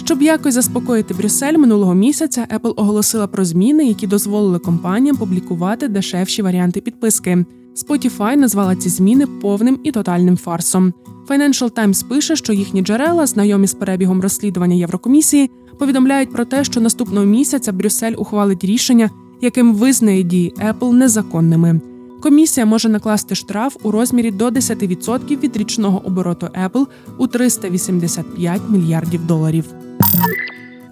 Щоб 0.04 0.22
якось 0.22 0.54
заспокоїти 0.54 1.14
Брюссель 1.14 1.58
минулого 1.58 1.94
місяця, 1.94 2.46
Apple 2.58 2.74
оголосила 2.76 3.26
про 3.26 3.44
зміни, 3.44 3.84
які 3.84 4.06
дозволили 4.06 4.58
компаніям 4.58 5.16
публікувати 5.16 5.88
дешевші 5.88 6.42
варіанти 6.42 6.80
підписки. 6.80 7.44
Spotify 7.76 8.36
назвала 8.36 8.76
ці 8.76 8.88
зміни 8.88 9.26
повним 9.26 9.78
і 9.84 9.92
тотальним 9.92 10.36
фарсом. 10.36 10.92
Financial 11.28 11.70
Times 11.70 12.08
пише, 12.08 12.36
що 12.36 12.52
їхні 12.52 12.82
джерела, 12.82 13.26
знайомі 13.26 13.66
з 13.66 13.74
перебігом 13.74 14.20
розслідування 14.20 14.76
Єврокомісії, 14.76 15.50
повідомляють 15.82 16.32
про 16.32 16.44
те, 16.44 16.64
що 16.64 16.80
наступного 16.80 17.26
місяця 17.26 17.72
Брюссель 17.72 18.12
ухвалить 18.16 18.64
рішення, 18.64 19.10
яким 19.40 19.74
визнає 19.74 20.22
дії 20.22 20.54
Apple 20.68 20.92
незаконними. 20.92 21.80
Комісія 22.20 22.66
може 22.66 22.88
накласти 22.88 23.34
штраф 23.34 23.76
у 23.82 23.90
розмірі 23.90 24.30
до 24.30 24.48
10% 24.48 25.40
від 25.42 25.56
річного 25.56 26.02
обороту 26.04 26.48
Apple 26.64 26.86
у 27.18 27.26
385 27.26 28.60
мільярдів 28.68 29.26
доларів. 29.26 29.64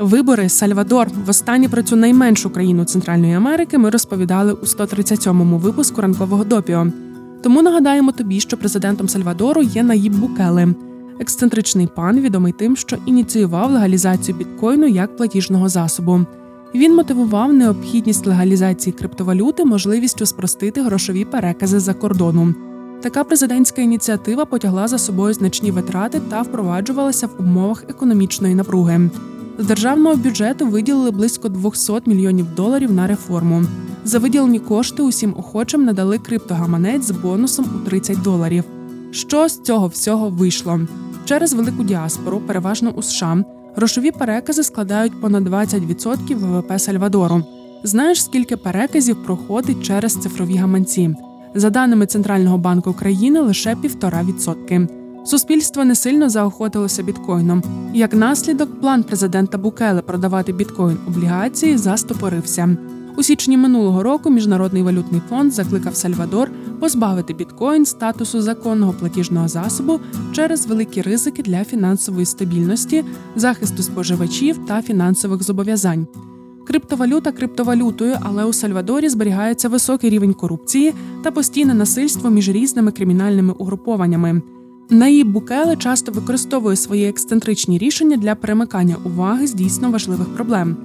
Вибори 0.00 0.48
Сальвадор 0.48 1.08
востаннє 1.26 1.68
про 1.68 1.82
цю 1.82 1.96
найменшу 1.96 2.50
країну 2.50 2.84
Центральної 2.84 3.34
Америки 3.34 3.78
ми 3.78 3.90
розповідали 3.90 4.52
у 4.52 4.64
137-му 4.64 5.58
випуску 5.58 6.00
ранкового 6.00 6.44
допіо. 6.44 6.86
Тому 7.42 7.62
нагадаємо 7.62 8.12
тобі, 8.12 8.40
що 8.40 8.56
президентом 8.56 9.08
Сальвадору 9.08 9.62
є 9.62 9.82
Наїб 9.82 10.14
Букеле, 10.14 10.74
ексцентричний 11.20 11.86
пан, 11.86 12.20
відомий 12.20 12.52
тим, 12.52 12.76
що 12.76 12.96
ініціював 13.06 13.70
легалізацію 13.70 14.38
біткоїну 14.38 14.86
як 14.86 15.16
платіжного 15.16 15.68
засобу. 15.68 16.20
Він 16.74 16.96
мотивував 16.96 17.52
необхідність 17.52 18.26
легалізації 18.26 18.92
криптовалюти 18.92 19.64
можливістю 19.64 20.26
спростити 20.26 20.82
грошові 20.82 21.24
перекази 21.24 21.80
за 21.80 21.94
кордоном. 21.94 22.54
Така 23.02 23.24
президентська 23.24 23.82
ініціатива 23.82 24.44
потягла 24.44 24.88
за 24.88 24.98
собою 24.98 25.34
значні 25.34 25.70
витрати 25.70 26.20
та 26.30 26.42
впроваджувалася 26.42 27.26
в 27.26 27.30
умовах 27.40 27.84
економічної 27.88 28.54
напруги. 28.54 29.10
З 29.58 29.66
державного 29.66 30.16
бюджету 30.16 30.66
виділили 30.66 31.10
близько 31.10 31.48
200 31.48 31.92
мільйонів 32.06 32.46
доларів 32.54 32.92
на 32.92 33.06
реформу. 33.06 33.62
За 34.04 34.18
виділені 34.18 34.58
кошти 34.58 35.02
усім 35.02 35.34
охочим 35.38 35.84
надали 35.84 36.18
криптогаманець 36.18 37.06
з 37.06 37.10
бонусом 37.10 37.66
у 37.76 37.88
30 37.88 38.22
доларів. 38.22 38.64
Що 39.10 39.48
з 39.48 39.60
цього 39.60 39.86
всього 39.86 40.28
вийшло? 40.28 40.80
Через 41.24 41.52
велику 41.52 41.84
діаспору, 41.84 42.40
переважно 42.46 42.90
у 42.90 43.02
США, 43.02 43.44
грошові 43.76 44.10
перекази 44.10 44.62
складають 44.62 45.20
понад 45.20 45.48
20% 45.48 46.34
ВВП 46.34 46.80
Сальвадору. 46.80 47.42
Знаєш, 47.84 48.24
скільки 48.24 48.56
переказів 48.56 49.24
проходить 49.24 49.82
через 49.82 50.14
цифрові 50.14 50.56
гаманці? 50.56 51.14
За 51.54 51.70
даними 51.70 52.06
Центрального 52.06 52.58
банку 52.58 52.90
України, 52.90 53.40
лише 53.40 53.76
півтора 53.76 54.22
відсотки. 54.22 54.88
Суспільство 55.24 55.84
не 55.84 55.94
сильно 55.94 56.28
заохотилося 56.28 57.02
біткоїном. 57.02 57.62
Як 57.94 58.14
наслідок, 58.14 58.80
план 58.80 59.02
президента 59.02 59.58
Букеле 59.58 60.02
продавати 60.02 60.52
біткоін 60.52 60.98
облігації 61.08 61.76
застопорився. 61.76 62.76
У 63.16 63.22
січні 63.22 63.56
минулого 63.56 64.02
року 64.02 64.30
Міжнародний 64.30 64.82
валютний 64.82 65.20
фонд 65.28 65.52
закликав 65.52 65.96
Сальвадор 65.96 66.50
позбавити 66.80 67.34
біткоін 67.34 67.86
статусу 67.86 68.40
законного 68.42 68.92
платіжного 68.92 69.48
засобу 69.48 70.00
через 70.32 70.66
великі 70.66 71.02
ризики 71.02 71.42
для 71.42 71.64
фінансової 71.64 72.26
стабільності, 72.26 73.04
захисту 73.36 73.82
споживачів 73.82 74.66
та 74.66 74.82
фінансових 74.82 75.42
зобов'язань. 75.42 76.06
Криптовалюта 76.66 77.32
криптовалютою, 77.32 78.16
але 78.20 78.44
у 78.44 78.52
Сальвадорі 78.52 79.08
зберігається 79.08 79.68
високий 79.68 80.10
рівень 80.10 80.34
корупції 80.34 80.94
та 81.22 81.30
постійне 81.30 81.74
насильство 81.74 82.30
між 82.30 82.48
різними 82.48 82.92
кримінальними 82.92 83.52
угрупованнями. 83.58 84.42
Наїб 84.90 85.28
Букеле 85.28 85.76
часто 85.76 86.12
використовує 86.12 86.76
свої 86.76 87.08
ексцентричні 87.08 87.78
рішення 87.78 88.16
для 88.16 88.34
перемикання 88.34 88.96
уваги 89.04 89.46
з 89.46 89.54
дійсно 89.54 89.90
важливих 89.90 90.28
проблем. 90.28 90.76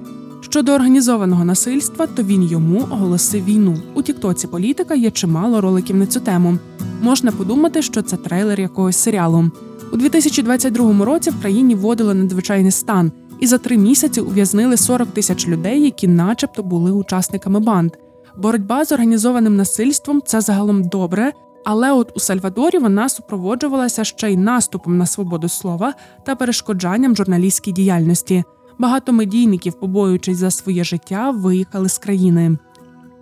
Щодо 0.50 0.72
організованого 0.72 1.44
насильства, 1.44 2.06
то 2.06 2.22
він 2.22 2.42
йому 2.42 2.80
оголосив 2.80 3.44
війну. 3.44 3.78
У 3.94 4.02
Тіктоці 4.02 4.46
політика 4.46 4.94
є 4.94 5.10
чимало 5.10 5.60
роликів 5.60 5.96
на 5.96 6.06
цю 6.06 6.20
тему. 6.20 6.58
Можна 7.02 7.32
подумати, 7.32 7.82
що 7.82 8.02
це 8.02 8.16
трейлер 8.16 8.60
якогось 8.60 8.96
серіалу. 8.96 9.50
У 9.92 9.96
2022 9.96 11.04
році 11.04 11.30
в 11.30 11.40
країні 11.40 11.74
вводили 11.74 12.14
надзвичайний 12.14 12.70
стан, 12.70 13.12
і 13.40 13.46
за 13.46 13.58
три 13.58 13.76
місяці 13.78 14.20
ув'язнили 14.20 14.76
40 14.76 15.08
тисяч 15.08 15.48
людей, 15.48 15.82
які, 15.82 16.08
начебто, 16.08 16.62
були 16.62 16.92
учасниками 16.92 17.60
банд. 17.60 17.92
Боротьба 18.36 18.84
з 18.84 18.92
організованим 18.92 19.56
насильством 19.56 20.22
це 20.26 20.40
загалом 20.40 20.84
добре, 20.84 21.32
але 21.64 21.92
от 21.92 22.12
у 22.16 22.20
Сальвадорі 22.20 22.78
вона 22.78 23.08
супроводжувалася 23.08 24.04
ще 24.04 24.32
й 24.32 24.36
наступом 24.36 24.98
на 24.98 25.06
свободу 25.06 25.48
слова 25.48 25.94
та 26.26 26.34
перешкоджанням 26.34 27.16
журналістській 27.16 27.72
діяльності. 27.72 28.44
Багато 28.78 29.12
медійників, 29.12 29.72
побоюючись 29.72 30.38
за 30.38 30.50
своє 30.50 30.84
життя, 30.84 31.30
виїхали 31.30 31.88
з 31.88 31.98
країни. 31.98 32.56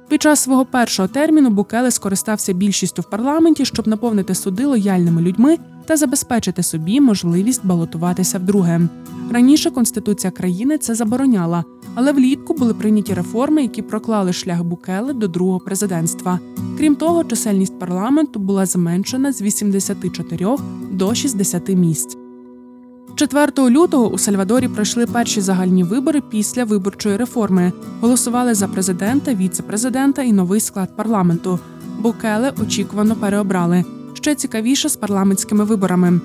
Під 0.08 0.22
час 0.22 0.40
свого 0.40 0.64
першого 0.64 1.08
терміну 1.08 1.50
Букеле 1.50 1.90
скористався 1.90 2.52
більшістю 2.52 3.02
в 3.02 3.10
парламенті, 3.10 3.64
щоб 3.64 3.88
наповнити 3.88 4.34
суди 4.34 4.66
лояльними 4.66 5.22
людьми 5.22 5.58
та 5.86 5.96
забезпечити 5.96 6.62
собі 6.62 7.00
можливість 7.00 7.66
балотуватися 7.66 8.38
вдруге. 8.38 8.80
Раніше 9.30 9.70
конституція 9.70 10.30
країни 10.30 10.78
це 10.78 10.94
забороняла, 10.94 11.64
але 11.94 12.12
влітку 12.12 12.54
були 12.54 12.74
прийняті 12.74 13.14
реформи, 13.14 13.62
які 13.62 13.82
проклали 13.82 14.32
шлях 14.32 14.62
Букеле 14.62 15.12
до 15.12 15.28
другого 15.28 15.60
президентства. 15.60 16.40
Крім 16.78 16.96
того, 16.96 17.24
чисельність 17.24 17.78
парламенту 17.78 18.40
була 18.40 18.66
зменшена 18.66 19.32
з 19.32 19.42
84 19.42 20.56
до 20.92 21.14
60 21.14 21.68
місць. 21.68 22.23
4 23.14 23.70
лютого 23.70 24.08
у 24.08 24.18
Сальвадорі 24.18 24.68
пройшли 24.68 25.06
перші 25.06 25.40
загальні 25.40 25.84
вибори 25.84 26.22
після 26.30 26.64
виборчої 26.64 27.16
реформи. 27.16 27.72
Голосували 28.00 28.54
за 28.54 28.68
президента, 28.68 29.34
віце-президента 29.34 30.22
і 30.22 30.32
новий 30.32 30.60
склад 30.60 30.96
парламенту. 30.96 31.58
Букеле 32.00 32.52
очікувано 32.62 33.16
переобрали. 33.16 33.84
Ще 34.14 34.34
цікавіше 34.34 34.88
з 34.88 34.96
парламентськими 34.96 35.64
виборами. 35.64 36.20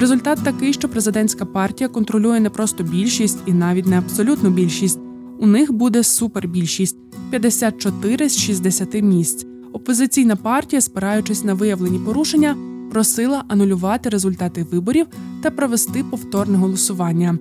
Результат 0.00 0.38
такий, 0.44 0.72
що 0.72 0.88
президентська 0.88 1.44
партія 1.44 1.88
контролює 1.88 2.40
не 2.40 2.50
просто 2.50 2.82
більшість 2.82 3.38
і 3.46 3.52
навіть 3.52 3.86
не 3.86 3.98
абсолютну 3.98 4.50
більшість. 4.50 4.98
У 5.38 5.46
них 5.46 5.72
буде 5.72 6.02
супербільшість 6.02 6.96
54 7.30 8.28
з 8.28 8.38
60 8.38 8.94
місць. 8.94 9.46
Опозиційна 9.72 10.36
партія, 10.36 10.80
спираючись 10.80 11.44
на 11.44 11.54
виявлені 11.54 11.98
порушення, 11.98 12.56
просила 12.94 13.44
анулювати 13.48 14.08
результати 14.08 14.66
виборів 14.72 15.06
та 15.42 15.50
провести 15.50 16.04
повторне 16.10 16.58
голосування. 16.58 17.38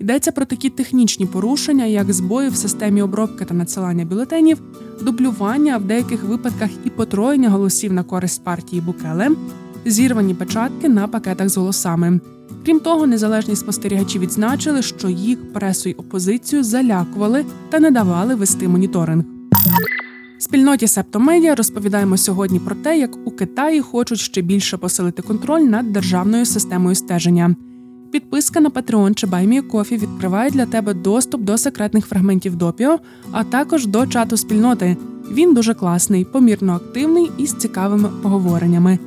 Йдеться 0.00 0.32
про 0.32 0.44
такі 0.44 0.70
технічні 0.70 1.26
порушення, 1.26 1.84
як 1.84 2.12
збої 2.12 2.48
в 2.48 2.56
системі 2.56 3.02
обробки 3.02 3.44
та 3.44 3.54
надсилання 3.54 4.04
бюлетенів, 4.04 4.62
дублювання, 5.02 5.74
а 5.74 5.78
в 5.78 5.84
деяких 5.84 6.24
випадках 6.24 6.70
і 6.84 6.90
потроєння 6.90 7.50
голосів 7.50 7.92
на 7.92 8.02
користь 8.02 8.44
партії 8.44 8.82
Букеле, 8.82 9.30
зірвані 9.84 10.34
печатки 10.34 10.88
на 10.88 11.08
пакетах 11.08 11.48
з 11.48 11.56
голосами. 11.56 12.20
Крім 12.64 12.80
того, 12.80 13.06
незалежні 13.06 13.56
спостерігачі 13.56 14.18
відзначили, 14.18 14.82
що 14.82 15.08
їх 15.08 15.52
пресу 15.52 15.88
й 15.88 15.94
опозицію 15.98 16.64
залякували 16.64 17.44
та 17.70 17.78
не 17.78 17.90
давали 17.90 18.34
вести 18.34 18.68
моніторинг. 18.68 19.24
Спільноті 20.38 20.86
Септомедіа 20.86 21.54
розповідаємо 21.54 22.16
сьогодні 22.16 22.60
про 22.60 22.74
те, 22.74 22.98
як 22.98 23.26
у 23.26 23.30
Китаї 23.30 23.80
хочуть 23.80 24.18
ще 24.18 24.42
більше 24.42 24.76
посилити 24.76 25.22
контроль 25.22 25.60
над 25.60 25.92
державною 25.92 26.46
системою 26.46 26.94
стеження. 26.94 27.54
Підписка 28.12 28.60
на 28.60 28.70
Patreon 28.70 29.14
чи 29.14 29.26
BuyMeCoffee 29.26 29.98
відкриває 29.98 30.50
для 30.50 30.66
тебе 30.66 30.94
доступ 30.94 31.40
до 31.40 31.58
секретних 31.58 32.06
фрагментів 32.06 32.56
допіо, 32.56 32.98
а 33.32 33.44
також 33.44 33.86
до 33.86 34.06
чату 34.06 34.36
спільноти. 34.36 34.96
Він 35.32 35.54
дуже 35.54 35.74
класний, 35.74 36.24
помірно 36.24 36.72
активний 36.72 37.30
і 37.38 37.46
з 37.46 37.54
цікавими 37.54 38.08
поговореннями. 38.22 38.98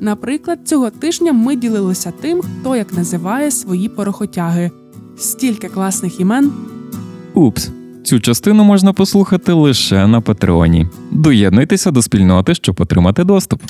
Наприклад, 0.00 0.58
цього 0.64 0.90
тижня 0.90 1.32
ми 1.32 1.56
ділилися 1.56 2.12
тим, 2.20 2.40
хто 2.42 2.76
як 2.76 2.92
називає 2.92 3.50
свої 3.50 3.88
порохотяги. 3.88 4.70
Стільки 5.16 5.68
класних 5.68 6.20
імен. 6.20 6.52
Упс. 7.34 7.70
Цю 8.04 8.20
частину 8.20 8.64
можна 8.64 8.92
послухати 8.92 9.52
лише 9.52 10.06
на 10.06 10.20
Патреоні. 10.20 10.86
Доєднуйтеся 11.10 11.90
до 11.90 12.02
спільноти, 12.02 12.54
щоб 12.54 12.80
отримати 12.80 13.24
доступ. 13.24 13.62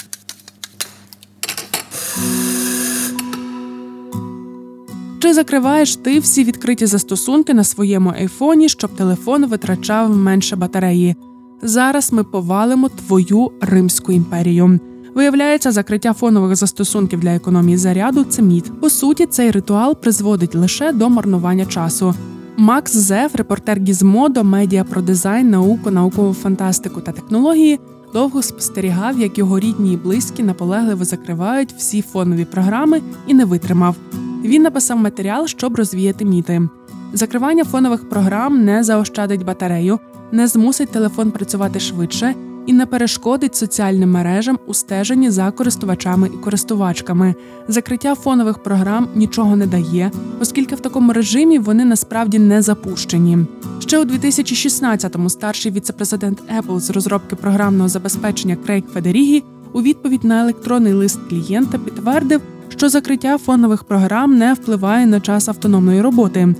Чи 5.22 5.34
закриваєш 5.34 5.96
ти 5.96 6.18
всі 6.18 6.44
відкриті 6.44 6.86
застосунки 6.86 7.54
на 7.54 7.64
своєму 7.64 8.10
айфоні, 8.10 8.68
щоб 8.68 8.90
телефон 8.96 9.46
витрачав 9.46 10.16
менше 10.16 10.56
батареї? 10.56 11.16
Зараз 11.62 12.12
ми 12.12 12.24
повалимо 12.24 12.88
твою 12.88 13.50
Римську 13.60 14.12
імперію. 14.12 14.80
Виявляється, 15.14 15.72
закриття 15.72 16.12
фонових 16.12 16.56
застосунків 16.56 17.20
для 17.20 17.34
економії 17.34 17.76
заряду 17.76 18.24
це 18.24 18.42
міт. 18.42 18.80
По 18.80 18.90
суті, 18.90 19.26
цей 19.26 19.50
ритуал 19.50 19.96
призводить 19.96 20.54
лише 20.54 20.92
до 20.92 21.08
марнування 21.10 21.66
часу. 21.66 22.14
Макс 22.60 22.96
Зев, 22.96 23.30
репортер 23.34 23.78
Гізмодо, 23.78 24.44
медіа 24.44 24.84
про 24.84 25.02
дизайн, 25.02 25.50
науку, 25.50 25.90
наукову 25.90 26.34
фантастику 26.34 27.00
та 27.00 27.12
технології, 27.12 27.80
довго 28.12 28.42
спостерігав, 28.42 29.18
як 29.18 29.38
його 29.38 29.60
рідні 29.60 29.92
і 29.92 29.96
близькі 29.96 30.42
наполегливо 30.42 31.04
закривають 31.04 31.72
всі 31.72 32.02
фонові 32.02 32.44
програми 32.44 33.00
і 33.26 33.34
не 33.34 33.44
витримав. 33.44 33.96
Він 34.44 34.62
написав 34.62 34.98
матеріал, 34.98 35.46
щоб 35.46 35.76
розвіяти 35.76 36.24
міти. 36.24 36.68
Закривання 37.12 37.64
фонових 37.64 38.08
програм 38.08 38.64
не 38.64 38.84
заощадить 38.84 39.44
батарею, 39.44 39.98
не 40.32 40.46
змусить 40.46 40.90
телефон 40.90 41.30
працювати 41.30 41.80
швидше 41.80 42.34
і 42.70 42.72
не 42.72 42.86
перешкодить 42.86 43.56
соціальним 43.56 44.10
мережам 44.10 44.58
у 44.66 44.74
стеженні 44.74 45.30
за 45.30 45.50
користувачами 45.50 46.30
і 46.34 46.36
користувачками. 46.36 47.34
Закриття 47.68 48.14
фонових 48.14 48.58
програм 48.58 49.08
нічого 49.14 49.56
не 49.56 49.66
дає, 49.66 50.10
оскільки 50.40 50.74
в 50.74 50.80
такому 50.80 51.12
режимі 51.12 51.58
вони 51.58 51.84
насправді 51.84 52.38
не 52.38 52.62
запущені. 52.62 53.38
Ще 53.78 53.98
у 53.98 54.04
2016-му 54.04 55.30
старший 55.30 55.72
віцепрезидент 55.72 56.42
Apple 56.58 56.80
з 56.80 56.90
розробки 56.90 57.36
програмного 57.36 57.88
забезпечення 57.88 58.56
Крейг 58.56 58.84
Федерігі 58.92 59.44
у 59.72 59.82
відповідь 59.82 60.24
на 60.24 60.40
електронний 60.40 60.92
лист 60.92 61.20
клієнта 61.28 61.78
підтвердив, 61.78 62.40
що 62.68 62.88
закриття 62.88 63.38
фонових 63.38 63.84
програм 63.84 64.38
не 64.38 64.54
впливає 64.54 65.06
на 65.06 65.20
час 65.20 65.48
автономної 65.48 66.00
роботи. 66.00 66.54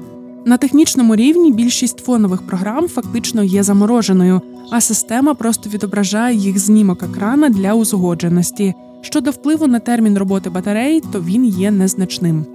На 0.44 0.57
технічному 0.57 1.16
рівні 1.16 1.53
більшість 1.53 2.05
фонових 2.05 2.42
програм 2.42 2.88
фактично 2.88 3.42
є 3.42 3.62
замороженою, 3.62 4.40
а 4.70 4.81
система 4.81 5.35
просто 5.35 5.70
відображає 5.70 6.37
їх 6.37 6.59
знімок 6.59 7.03
екрана 7.03 7.48
для 7.48 7.74
узгодженості. 7.74 8.74
Щодо 9.00 9.31
впливу 9.31 9.66
на 9.66 9.79
термін 9.79 10.18
роботи 10.18 10.50
батареї, 10.50 11.03
то 11.12 11.20
він 11.20 11.44
є 11.44 11.70
незначним. 11.70 12.46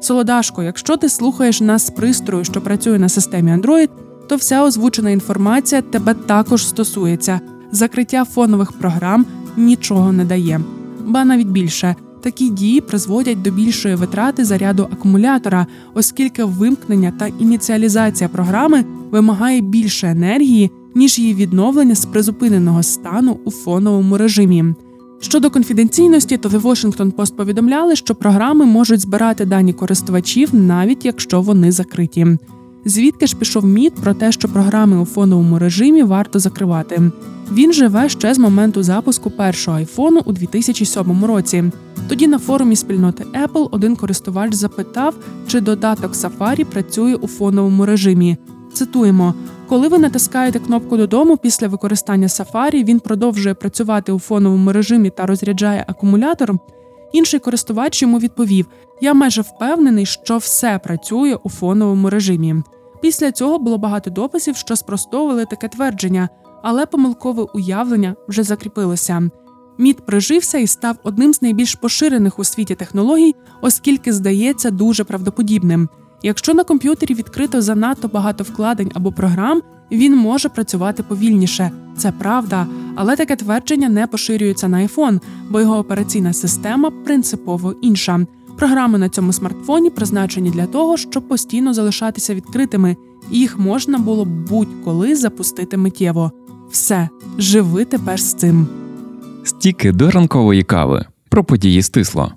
Солодашко, 0.00 0.62
якщо 0.62 0.96
ти 0.96 1.08
слухаєш 1.08 1.60
нас 1.60 1.86
з 1.86 1.90
пристрою, 1.90 2.44
що 2.44 2.60
працює 2.60 2.98
на 2.98 3.08
системі 3.08 3.52
Android, 3.52 3.88
то 4.28 4.36
вся 4.36 4.64
озвучена 4.64 5.10
інформація 5.10 5.82
тебе 5.82 6.14
також 6.14 6.66
стосується. 6.66 7.40
Закриття 7.72 8.24
фонових 8.24 8.72
програм 8.72 9.26
нічого 9.56 10.12
не 10.12 10.24
дає, 10.24 10.60
ба 11.04 11.24
навіть 11.24 11.48
більше. 11.48 11.96
Такі 12.24 12.50
дії 12.50 12.80
призводять 12.80 13.42
до 13.42 13.50
більшої 13.50 13.94
витрати 13.94 14.44
заряду 14.44 14.88
акумулятора, 14.92 15.66
оскільки 15.94 16.44
вимкнення 16.44 17.12
та 17.18 17.26
ініціалізація 17.26 18.28
програми 18.28 18.84
вимагає 19.10 19.60
більше 19.60 20.06
енергії, 20.06 20.70
ніж 20.94 21.18
її 21.18 21.34
відновлення 21.34 21.94
з 21.94 22.06
призупиненого 22.06 22.82
стану 22.82 23.38
у 23.44 23.50
фоновому 23.50 24.18
режимі. 24.18 24.64
Щодо 25.20 25.50
конфіденційності, 25.50 26.36
то 26.36 26.48
The 26.48 26.62
Washington 26.62 27.12
Post 27.12 27.34
повідомляли, 27.34 27.96
що 27.96 28.14
програми 28.14 28.64
можуть 28.64 29.00
збирати 29.00 29.44
дані 29.44 29.72
користувачів, 29.72 30.54
навіть 30.54 31.04
якщо 31.04 31.40
вони 31.40 31.72
закриті. 31.72 32.26
Звідки 32.84 33.26
ж 33.26 33.36
пішов 33.36 33.64
міт 33.64 33.94
про 33.94 34.14
те, 34.14 34.32
що 34.32 34.48
програми 34.48 35.00
у 35.00 35.04
фоновому 35.04 35.58
режимі 35.58 36.02
варто 36.02 36.38
закривати? 36.38 37.10
Він 37.52 37.72
живе 37.72 38.08
ще 38.08 38.34
з 38.34 38.38
моменту 38.38 38.82
запуску 38.82 39.30
першого 39.30 39.76
айфону 39.76 40.22
у 40.24 40.32
2007 40.32 41.24
році. 41.24 41.64
Тоді 42.08 42.26
на 42.26 42.38
форумі 42.38 42.76
спільноти 42.76 43.24
Apple 43.24 43.68
один 43.70 43.96
користувач 43.96 44.54
запитав, 44.54 45.14
чи 45.46 45.60
додаток 45.60 46.12
Safari 46.12 46.64
працює 46.64 47.14
у 47.14 47.26
фоновому 47.26 47.86
режимі. 47.86 48.36
Цитуємо: 48.72 49.34
коли 49.68 49.88
ви 49.88 49.98
натискаєте 49.98 50.58
кнопку 50.58 50.96
додому 50.96 51.36
після 51.36 51.68
використання 51.68 52.26
Safari, 52.26 52.84
він 52.84 53.00
продовжує 53.00 53.54
працювати 53.54 54.12
у 54.12 54.18
фоновому 54.18 54.72
режимі 54.72 55.10
та 55.10 55.26
розряджає 55.26 55.84
акумулятор. 55.88 56.54
Інший 57.12 57.40
користувач 57.40 58.02
йому 58.02 58.18
відповів: 58.18 58.66
Я 59.00 59.14
майже 59.14 59.42
впевнений, 59.42 60.06
що 60.06 60.36
все 60.36 60.80
працює 60.84 61.34
у 61.44 61.50
фоновому 61.50 62.10
режимі. 62.10 62.54
Після 63.00 63.32
цього 63.32 63.58
було 63.58 63.78
багато 63.78 64.10
дописів, 64.10 64.56
що 64.56 64.76
спростовували 64.76 65.44
таке 65.44 65.68
твердження, 65.68 66.28
але 66.64 66.86
помилкове 66.86 67.42
уявлення 67.54 68.14
вже 68.28 68.42
закріпилося. 68.42 69.30
Мід 69.78 70.06
прижився 70.06 70.58
і 70.58 70.66
став 70.66 70.96
одним 71.02 71.34
з 71.34 71.42
найбільш 71.42 71.74
поширених 71.74 72.38
у 72.38 72.44
світі 72.44 72.74
технологій, 72.74 73.34
оскільки 73.60 74.12
здається 74.12 74.70
дуже 74.70 75.04
правдоподібним. 75.04 75.88
Якщо 76.22 76.54
на 76.54 76.64
комп'ютері 76.64 77.14
відкрито 77.14 77.62
занадто 77.62 78.08
багато 78.08 78.44
вкладень 78.44 78.90
або 78.94 79.12
програм, 79.12 79.62
він 79.92 80.16
може 80.16 80.48
працювати 80.48 81.02
повільніше. 81.02 81.70
Це 81.96 82.12
правда, 82.12 82.66
але 82.94 83.16
таке 83.16 83.36
твердження 83.36 83.88
не 83.88 84.06
поширюється 84.06 84.68
на 84.68 84.78
iPhone, 84.78 85.20
бо 85.50 85.60
його 85.60 85.78
операційна 85.78 86.32
система 86.32 86.90
принципово 86.90 87.74
інша. 87.82 88.26
Програми 88.58 88.98
на 88.98 89.08
цьому 89.08 89.32
смартфоні 89.32 89.90
призначені 89.90 90.50
для 90.50 90.66
того, 90.66 90.96
щоб 90.96 91.28
постійно 91.28 91.74
залишатися 91.74 92.34
відкритими, 92.34 92.96
і 93.30 93.38
їх 93.38 93.58
можна 93.58 93.98
було 93.98 94.24
будь-коли 94.24 95.16
запустити 95.16 95.76
миттєво. 95.76 96.32
Все, 96.70 97.08
живи 97.38 97.84
тепер 97.84 98.20
з 98.20 98.34
цим. 98.34 98.66
Стіки 99.44 99.92
до 99.92 100.10
ранкової 100.10 100.62
кави 100.62 101.04
про 101.28 101.44
події 101.44 101.82
стисло. 101.82 102.32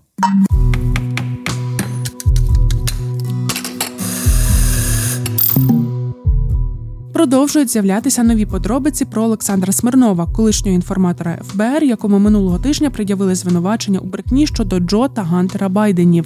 Продовжують 7.14 7.70
з'являтися 7.70 8.24
нові 8.24 8.46
подробиці 8.46 9.06
про 9.06 9.24
Олександра 9.24 9.74
Смирнова, 9.74 10.28
колишнього 10.36 10.76
інформатора 10.76 11.40
ФБР, 11.44 11.84
якому 11.84 12.20
минулого 12.20 12.60
тижня 12.60 12.90
пред'явили 12.90 13.36
звинувачення 13.36 14.00
у 14.00 14.06
брехні 14.06 14.48
щодо 14.48 14.80
Джо 14.80 15.08
та 15.08 15.24
Гантера 15.24 15.70
Байденів. 15.70 16.26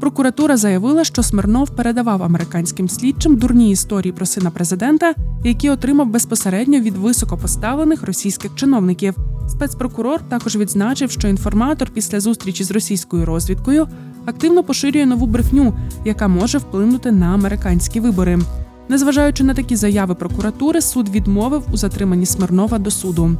Прокуратура 0.00 0.56
заявила, 0.56 1.04
що 1.04 1.22
Смирнов 1.22 1.70
передавав 1.70 2.22
американським 2.22 2.88
слідчим 2.88 3.36
дурні 3.36 3.70
історії 3.70 4.12
про 4.12 4.26
сина 4.26 4.50
президента, 4.50 5.14
які 5.44 5.70
отримав 5.70 6.06
безпосередньо 6.06 6.80
від 6.80 6.96
високопоставлених 6.96 8.02
російських 8.02 8.54
чиновників. 8.54 9.14
Спецпрокурор 9.48 10.20
також 10.28 10.56
відзначив, 10.56 11.10
що 11.10 11.28
інформатор 11.28 11.90
після 11.90 12.20
зустрічі 12.20 12.64
з 12.64 12.70
російською 12.70 13.24
розвідкою 13.24 13.88
активно 14.26 14.64
поширює 14.64 15.06
нову 15.06 15.26
брехню, 15.26 15.74
яка 16.04 16.28
може 16.28 16.58
вплинути 16.58 17.12
на 17.12 17.26
американські 17.26 18.00
вибори. 18.00 18.38
Незважаючи 18.88 19.44
на 19.44 19.54
такі 19.54 19.76
заяви 19.76 20.14
прокуратури, 20.14 20.80
суд 20.80 21.08
відмовив 21.08 21.62
у 21.72 21.76
затриманні 21.76 22.26
Смирнова 22.26 22.78
до 22.78 22.90
суду. 22.90 23.36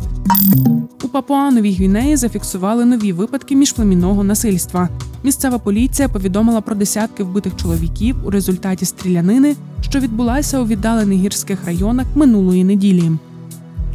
У 1.05 1.09
Папуановій 1.09 1.73
Гвінеї 1.73 2.17
зафіксували 2.17 2.85
нові 2.85 3.13
випадки 3.13 3.57
міжплемінного 3.57 4.25
насильства. 4.25 4.89
Місцева 5.23 5.59
поліція 5.59 6.09
повідомила 6.09 6.61
про 6.61 6.75
десятки 6.75 7.23
вбитих 7.23 7.57
чоловіків 7.57 8.17
у 8.25 8.31
результаті 8.31 8.85
стрілянини, 8.85 9.57
що 9.81 10.01
відбулася 10.01 10.61
у 10.61 10.67
віддалених 10.67 11.19
гірських 11.19 11.65
районах 11.65 12.07
минулої 12.15 12.65
неділі. 12.65 13.13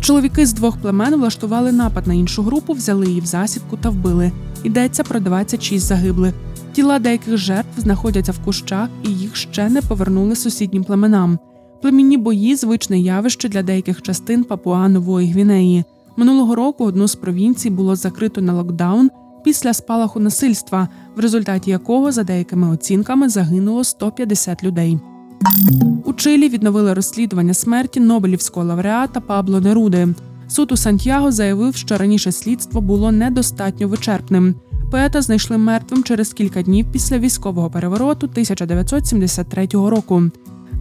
Чоловіки 0.01 0.45
з 0.45 0.53
двох 0.53 0.77
племен 0.77 1.15
влаштували 1.15 1.71
напад 1.71 2.07
на 2.07 2.13
іншу 2.13 2.43
групу, 2.43 2.73
взяли 2.73 3.05
її 3.05 3.21
в 3.21 3.25
засідку 3.25 3.77
та 3.77 3.89
вбили. 3.89 4.31
Йдеться 4.63 5.03
про 5.03 5.19
26 5.19 5.85
загиблих. 5.85 6.33
Тіла 6.73 6.99
деяких 6.99 7.37
жертв 7.37 7.79
знаходяться 7.79 8.31
в 8.31 8.39
кущах 8.39 8.89
і 9.03 9.09
їх 9.09 9.35
ще 9.35 9.69
не 9.69 9.81
повернули 9.81 10.35
сусіднім 10.35 10.83
племенам. 10.83 11.39
Племінні 11.81 12.17
бої 12.17 12.55
звичне 12.55 12.99
явище 12.99 13.49
для 13.49 13.63
деяких 13.63 14.01
частин 14.01 14.43
Папуа 14.43 14.89
Нової 14.89 15.31
Гвінеї. 15.31 15.83
Минулого 16.17 16.55
року 16.55 16.85
одну 16.85 17.07
з 17.07 17.15
провінцій 17.15 17.69
було 17.69 17.95
закрито 17.95 18.41
на 18.41 18.53
локдаун 18.53 19.09
після 19.43 19.73
спалаху 19.73 20.19
насильства, 20.19 20.87
в 21.15 21.19
результаті 21.19 21.71
якого, 21.71 22.11
за 22.11 22.23
деякими 22.23 22.69
оцінками, 22.69 23.29
загинуло 23.29 23.83
150 23.83 24.63
людей. 24.63 24.99
У 26.05 26.13
Чилі 26.13 26.49
відновили 26.49 26.93
розслідування 26.93 27.53
смерті 27.53 27.99
Нобелівського 27.99 28.65
лауреата 28.65 29.19
Пабло 29.19 29.61
Неруди. 29.61 30.07
Суд 30.47 30.71
у 30.71 30.77
Сантьяго 30.77 31.31
заявив, 31.31 31.75
що 31.75 31.97
раніше 31.97 32.31
слідство 32.31 32.81
було 32.81 33.11
недостатньо 33.11 33.87
вичерпним. 33.87 34.55
Поета 34.93 35.21
знайшли 35.21 35.57
мертвим 35.57 36.03
через 36.03 36.33
кілька 36.33 36.61
днів 36.61 36.85
після 36.91 37.17
військового 37.19 37.69
перевороту 37.69 38.27
1973 38.27 39.67
року. 39.73 40.23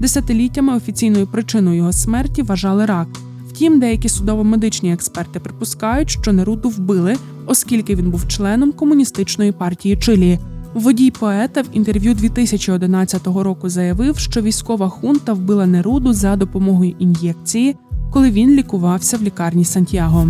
Десятиліттями 0.01 0.77
офіційною 0.77 1.27
причиною 1.27 1.77
його 1.77 1.93
смерті 1.93 2.43
вважали 2.43 2.87
рак. 2.87 3.09
Втім, 3.49 3.81
деякі 3.81 4.09
судово-медичні 4.09 4.93
експерти 4.93 5.41
припускають, 5.41 6.11
що 6.11 6.33
Неруду 6.33 6.69
вбили, 6.69 7.17
оскільки 7.47 7.95
він 7.95 8.11
був 8.11 8.29
членом 8.29 8.73
комуністичної 8.73 9.53
партії 9.53 9.97
Чилі. 9.97 10.39
Водій 10.75 11.11
поета 11.11 11.63
в 11.63 11.67
інтерв'ю 11.73 12.15
2011 12.15 13.27
року 13.27 13.69
заявив, 13.69 14.19
що 14.19 14.41
військова 14.41 14.89
хунта 14.89 15.33
вбила 15.33 15.67
Неруду 15.67 16.13
за 16.13 16.37
допомогою 16.37 16.95
ін'єкції, 16.99 17.77
коли 18.11 18.31
він 18.31 18.51
лікувався 18.51 19.17
в 19.17 19.23
лікарні 19.23 19.65
Сантьяго. 19.65 20.29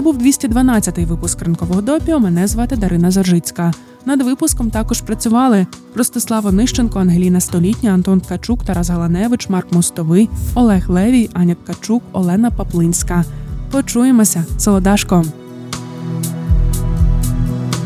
Це 0.00 0.04
був 0.04 0.18
212-й 0.18 1.04
випуск 1.04 1.42
ранкового 1.42 1.80
допіо. 1.80 2.20
Мене 2.20 2.46
звати 2.46 2.76
Дарина 2.76 3.10
Заржицька. 3.10 3.72
Над 4.06 4.22
випуском 4.22 4.70
також 4.70 5.00
працювали 5.00 5.66
Ростислава 5.94 6.52
Нищенко, 6.52 6.98
Ангеліна 6.98 7.40
Столітня, 7.40 7.90
Антон 7.90 8.20
Ткачук, 8.20 8.64
Тарас 8.64 8.90
Галаневич, 8.90 9.48
Марк 9.48 9.72
Мостовий, 9.72 10.28
Олег 10.54 10.90
Левій, 10.90 11.30
Аня 11.32 11.54
Ткачук, 11.54 12.02
Олена 12.12 12.50
Паплинська. 12.50 13.24
Почуємося, 13.70 14.44
Солодашко. 14.58 15.24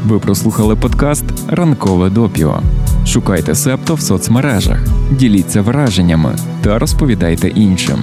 Ви 0.07 0.18
прослухали 0.18 0.77
подкаст 0.77 1.24
Ранкове 1.48 2.11
допіо. 2.11 2.61
Шукайте 3.07 3.55
септо 3.55 3.94
в 3.94 4.00
соцмережах, 4.00 4.79
діліться 5.18 5.62
враженнями 5.62 6.37
та 6.62 6.79
розповідайте 6.79 7.48
іншим. 7.48 7.98